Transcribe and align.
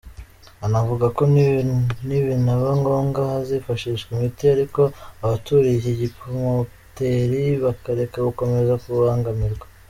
Anavuga 0.65 1.05
ko 1.15 1.21
nibinaba 2.07 2.69
ngombwa 2.79 3.19
hazifashishwa 3.31 4.09
imiti 4.15 4.43
ariko 4.55 4.81
abaturiye 5.23 5.75
iki 5.93 6.07
kimpoteri 6.15 7.43
bakareka 7.63 8.17
gukomeza 8.27 8.73
kubangamirwa. 8.83 9.65